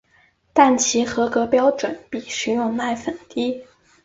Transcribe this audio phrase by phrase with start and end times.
[0.51, 3.61] 但其合格标准比食用奶粉低。